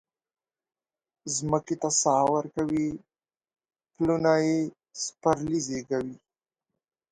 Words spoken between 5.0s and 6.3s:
سپرلي زیږوي